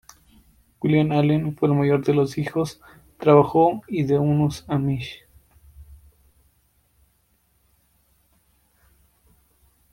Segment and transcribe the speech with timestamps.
[0.81, 2.81] William Allen fue el mayor de los hijos
[3.19, 5.23] trabajo y de unos amish.